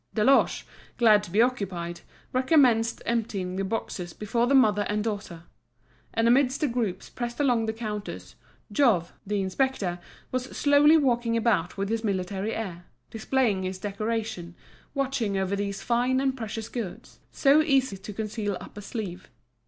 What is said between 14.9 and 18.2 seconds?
watching over these fine and precious goods, so easy to